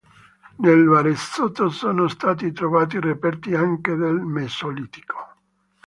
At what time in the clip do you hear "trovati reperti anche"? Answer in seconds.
2.53-3.93